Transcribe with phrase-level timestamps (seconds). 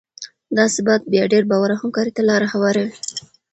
[0.57, 2.91] دا ثبات بیا ډیر باور او همکارۍ ته لاره هواروي.